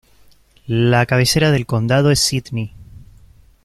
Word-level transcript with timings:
La 0.65 1.05
cabecera 1.05 1.51
del 1.51 1.67
condado 1.67 2.09
es 2.09 2.19
Sidney. 2.19 2.73